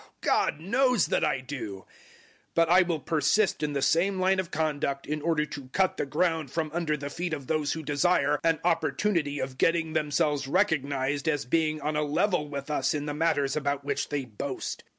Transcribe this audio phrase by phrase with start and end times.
[0.21, 1.85] God knows that I do.
[2.55, 5.97] 011:012 But I will persist in the same line of conduct in order to cut
[5.97, 10.47] the ground from under the feet of those who desire an opportunity of getting themselves
[10.47, 14.83] recognized as being on a level with us in the matters about which they boast.